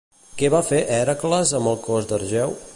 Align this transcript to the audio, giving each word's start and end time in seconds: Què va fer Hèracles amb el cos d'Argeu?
Què 0.41 0.49
va 0.53 0.61
fer 0.69 0.79
Hèracles 0.95 1.55
amb 1.61 1.73
el 1.73 1.79
cos 1.91 2.13
d'Argeu? 2.13 2.61